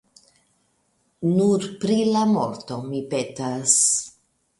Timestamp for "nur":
1.33-1.67